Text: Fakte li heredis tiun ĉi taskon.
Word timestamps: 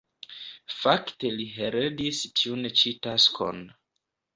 Fakte 0.77 1.31
li 1.37 1.47
heredis 1.59 2.25
tiun 2.41 2.69
ĉi 2.83 2.99
taskon. 3.09 3.67